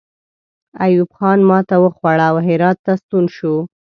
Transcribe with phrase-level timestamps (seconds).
[0.83, 3.55] ایوب خان ماته وخوړه او هرات ته ستون شو.